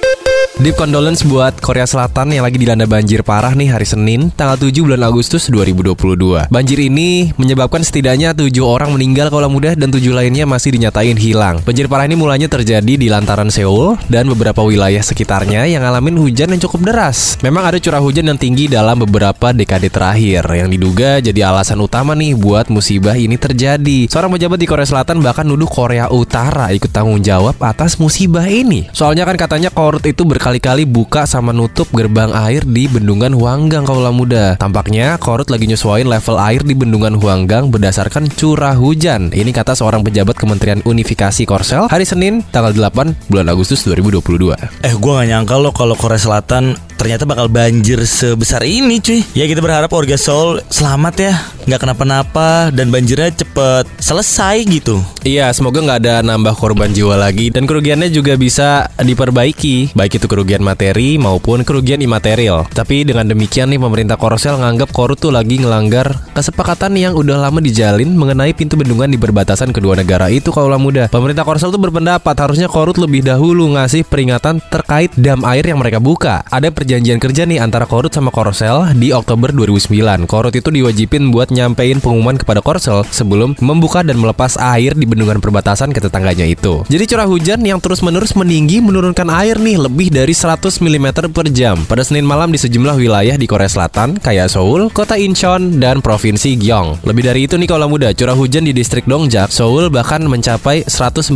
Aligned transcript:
Thank 0.00 0.26
you. 0.26 0.33
Deep 0.54 0.78
condolence 0.78 1.26
buat 1.26 1.58
Korea 1.58 1.82
Selatan 1.82 2.30
yang 2.30 2.46
lagi 2.46 2.62
dilanda 2.62 2.86
banjir 2.86 3.26
parah 3.26 3.58
nih 3.58 3.74
hari 3.74 3.82
Senin, 3.82 4.30
tanggal 4.38 4.54
7 4.54 4.86
bulan 4.86 5.02
Agustus 5.02 5.50
2022. 5.50 6.46
Banjir 6.46 6.78
ini 6.78 7.34
menyebabkan 7.34 7.82
setidaknya 7.82 8.30
7 8.38 8.62
orang 8.62 8.94
meninggal 8.94 9.34
kalau 9.34 9.50
mudah 9.50 9.74
dan 9.74 9.90
7 9.90 10.14
lainnya 10.14 10.46
masih 10.46 10.78
dinyatain 10.78 11.18
hilang. 11.18 11.58
Banjir 11.66 11.90
parah 11.90 12.06
ini 12.06 12.14
mulanya 12.14 12.46
terjadi 12.46 12.86
di 12.86 13.10
lantaran 13.10 13.50
Seoul 13.50 13.98
dan 14.06 14.30
beberapa 14.30 14.62
wilayah 14.62 15.02
sekitarnya 15.02 15.66
yang 15.66 15.82
ngalamin 15.82 16.22
hujan 16.22 16.54
yang 16.54 16.62
cukup 16.62 16.86
deras. 16.86 17.34
Memang 17.42 17.66
ada 17.74 17.82
curah 17.82 17.98
hujan 17.98 18.30
yang 18.30 18.38
tinggi 18.38 18.70
dalam 18.70 19.02
beberapa 19.02 19.50
dekade 19.50 19.90
terakhir 19.90 20.46
yang 20.54 20.70
diduga 20.70 21.18
jadi 21.18 21.50
alasan 21.50 21.82
utama 21.82 22.14
nih 22.14 22.38
buat 22.38 22.70
musibah 22.70 23.18
ini 23.18 23.34
terjadi. 23.34 24.06
Seorang 24.06 24.30
pejabat 24.30 24.62
di 24.62 24.70
Korea 24.70 24.86
Selatan 24.86 25.18
bahkan 25.18 25.50
nuduh 25.50 25.66
Korea 25.66 26.06
Utara 26.14 26.70
ikut 26.70 26.94
tanggung 26.94 27.18
jawab 27.26 27.58
atas 27.58 27.98
musibah 27.98 28.46
ini. 28.46 28.86
Soalnya 28.94 29.26
kan 29.26 29.34
katanya 29.34 29.74
Korut 29.74 30.06
itu 30.06 30.22
berkali 30.22 30.43
berkali-kali 30.44 30.84
buka 30.84 31.24
sama 31.24 31.56
nutup 31.56 31.88
gerbang 31.96 32.28
air 32.36 32.60
di 32.68 32.84
bendungan 32.84 33.32
Huanggang 33.32 33.88
Kaula 33.88 34.12
Muda. 34.12 34.60
Tampaknya 34.60 35.16
Korut 35.16 35.48
lagi 35.48 35.64
nyesuaiin 35.64 36.04
level 36.04 36.36
air 36.36 36.60
di 36.60 36.76
bendungan 36.76 37.16
Huanggang 37.16 37.72
berdasarkan 37.72 38.28
curah 38.28 38.76
hujan. 38.76 39.32
Ini 39.32 39.48
kata 39.56 39.72
seorang 39.72 40.04
pejabat 40.04 40.36
Kementerian 40.36 40.84
Unifikasi 40.84 41.48
Korsel 41.48 41.88
hari 41.88 42.04
Senin 42.04 42.44
tanggal 42.52 42.76
8 42.76 43.32
bulan 43.32 43.48
Agustus 43.48 43.88
2022. 43.88 44.84
Eh, 44.84 44.92
gue 44.92 45.12
gak 45.16 45.28
nyangka 45.32 45.56
loh 45.56 45.72
kalau 45.72 45.96
Korea 45.96 46.20
Selatan 46.20 46.76
ternyata 46.96 47.28
bakal 47.28 47.46
banjir 47.50 48.00
sebesar 48.06 48.64
ini 48.64 48.98
cuy. 48.98 49.20
Ya 49.36 49.44
kita 49.44 49.60
berharap 49.60 49.90
warga 49.92 50.16
Seoul 50.16 50.62
selamat 50.70 51.14
ya. 51.18 51.34
Nggak 51.64 51.80
kenapa-napa 51.80 52.68
dan 52.76 52.92
banjirnya 52.92 53.32
cepet 53.32 53.88
selesai 53.96 54.68
gitu. 54.68 55.00
Iya 55.24 55.48
semoga 55.56 55.80
nggak 55.80 56.00
ada 56.04 56.14
nambah 56.20 56.52
korban 56.60 56.92
jiwa 56.92 57.16
lagi 57.16 57.48
Dan 57.48 57.64
kerugiannya 57.64 58.12
juga 58.12 58.36
bisa 58.36 58.92
diperbaiki. 59.00 59.96
Baik 59.96 60.20
itu 60.20 60.26
kerugian 60.28 60.60
materi 60.60 61.16
maupun 61.16 61.64
kerugian 61.64 62.04
imaterial. 62.04 62.68
Tapi 62.68 63.08
dengan 63.08 63.24
demikian 63.24 63.72
nih 63.72 63.80
pemerintah 63.80 64.20
Korsel 64.20 64.60
nganggap 64.60 64.92
Korut 64.92 65.16
tuh 65.16 65.32
lagi 65.32 65.56
ngelanggar 65.56 66.36
kesepakatan 66.36 66.94
yang 67.00 67.16
udah 67.16 67.48
lama 67.48 67.58
dijalin 67.62 68.12
Mengenai 68.12 68.52
pintu 68.52 68.76
bendungan 68.76 69.08
di 69.08 69.16
perbatasan 69.16 69.72
kedua 69.72 69.96
negara 69.96 70.28
itu 70.28 70.52
kaulah 70.52 70.76
muda. 70.76 71.08
Pemerintah 71.08 71.48
Korsel 71.48 71.72
tuh 71.72 71.80
berpendapat 71.80 72.36
harusnya 72.36 72.68
Korut 72.68 73.00
lebih 73.00 73.24
dahulu 73.24 73.72
ngasih 73.72 74.04
peringatan 74.04 74.60
terkait 74.68 75.08
dam 75.16 75.40
air 75.48 75.64
yang 75.64 75.80
mereka 75.80 75.96
buka. 75.96 76.44
Ada 76.52 76.68
perjanjian 76.84 77.16
kerja 77.16 77.48
nih 77.48 77.64
antara 77.64 77.88
Korut 77.88 78.12
sama 78.12 78.28
Korsel 78.28 78.92
di 79.00 79.08
Oktober 79.08 79.48
2009. 79.56 80.28
Korut 80.28 80.52
itu 80.52 80.68
diwajibin 80.68 81.32
buat 81.32 81.48
nyampein 81.48 81.96
pengumuman 81.96 82.36
kepada 82.36 82.60
Korsel 82.60 83.08
sebelum 83.08 83.56
membuka 83.64 84.04
dan 84.04 84.20
melepas 84.20 84.60
air 84.60 84.92
di 84.92 85.08
bendungan 85.08 85.40
perbatasan 85.40 85.96
ke 85.96 86.04
tetangganya 86.04 86.44
itu. 86.44 86.84
Jadi 86.92 87.04
curah 87.08 87.24
hujan 87.24 87.64
yang 87.64 87.80
terus-menerus 87.80 88.36
meninggi 88.36 88.84
menurunkan 88.84 89.32
air 89.32 89.56
nih 89.56 89.80
lebih 89.80 90.12
dari 90.12 90.36
100 90.36 90.60
mm 90.84 91.32
per 91.32 91.48
jam 91.48 91.80
pada 91.88 92.04
Senin 92.04 92.28
malam 92.28 92.52
di 92.52 92.60
sejumlah 92.60 93.00
wilayah 93.00 93.40
di 93.40 93.48
Korea 93.48 93.72
Selatan 93.72 94.20
kayak 94.20 94.52
Seoul, 94.52 94.92
kota 94.92 95.16
Incheon, 95.16 95.80
dan 95.80 96.04
provinsi 96.04 96.60
Gyeong. 96.60 97.00
Lebih 97.08 97.32
dari 97.32 97.48
itu 97.48 97.56
nih 97.56 97.64
kalau 97.72 97.88
muda, 97.88 98.12
curah 98.12 98.36
hujan 98.36 98.68
di 98.68 98.76
distrik 98.76 99.08
Dongjak, 99.08 99.48
Seoul 99.48 99.88
bahkan 99.88 100.20
mencapai 100.20 100.84
141,5 100.84 101.32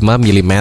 mm. 0.00 0.54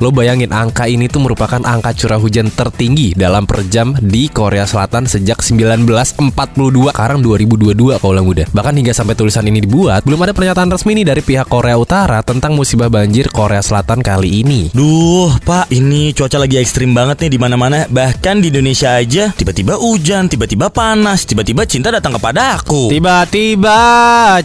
Lo 0.00 0.08
bayangin 0.08 0.56
angka 0.56 0.88
ini 0.88 1.04
tuh 1.12 1.20
merupakan 1.20 1.60
angka 1.60 1.92
curah 1.92 2.16
hujan 2.16 2.48
tertinggi 2.48 3.12
dalam 3.26 3.42
per 3.42 3.66
jam 3.66 3.90
di 3.98 4.30
Korea 4.30 4.62
Selatan 4.62 5.10
sejak 5.10 5.42
1942 5.42 6.94
sekarang 6.94 7.18
2022 7.26 7.98
kaulah 7.98 8.22
muda. 8.22 8.46
Bahkan 8.54 8.74
hingga 8.78 8.94
sampai 8.94 9.18
tulisan 9.18 9.42
ini 9.50 9.58
dibuat, 9.58 10.06
belum 10.06 10.22
ada 10.22 10.30
pernyataan 10.30 10.70
resmi 10.70 11.02
nih 11.02 11.10
dari 11.10 11.26
pihak 11.26 11.50
Korea 11.50 11.74
Utara 11.74 12.22
tentang 12.22 12.54
musibah 12.54 12.86
banjir 12.86 13.26
Korea 13.34 13.58
Selatan 13.58 13.98
kali 13.98 14.46
ini. 14.46 14.70
Duh, 14.70 15.34
Pak, 15.42 15.74
ini 15.74 16.14
cuaca 16.14 16.38
lagi 16.38 16.62
ekstrim 16.62 16.94
banget 16.94 17.26
nih 17.26 17.34
di 17.34 17.38
mana-mana. 17.42 17.90
Bahkan 17.90 18.46
di 18.46 18.54
Indonesia 18.54 18.94
aja 18.94 19.34
tiba-tiba 19.34 19.74
hujan, 19.74 20.30
tiba-tiba 20.30 20.70
panas, 20.70 21.26
tiba-tiba 21.26 21.66
cinta 21.66 21.90
datang 21.90 22.14
kepadaku. 22.14 22.94
Tiba-tiba 22.94 23.80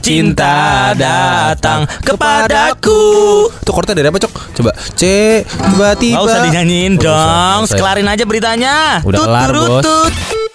cinta 0.02 0.90
datang 0.98 1.86
kepadaku. 2.02 3.02
Tuh 3.62 3.74
kortnya 3.78 3.94
dari 4.02 4.09
apa, 4.09 4.18
Cok? 4.18 4.34
Coba. 4.58 4.72
C 4.98 5.02
tiba-tiba. 5.46 6.18
Gak 6.18 6.25
usah 6.25 6.40
dinyanyiin 6.50 6.98
dong, 6.98 7.69
usah. 7.69 7.78
sekelarin 7.78 8.09
aja 8.09 8.24
beritanya. 8.25 8.71
Udah 9.06 9.20
Tut, 9.20 9.28
kelar, 9.28 9.50
Bos. 9.52 10.50